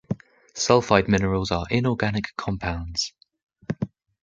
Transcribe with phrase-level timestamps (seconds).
[0.55, 3.13] Sulfide minerals are inorganic compounds.